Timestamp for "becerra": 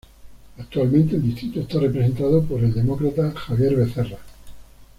3.75-4.17